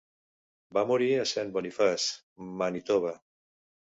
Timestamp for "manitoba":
2.63-3.13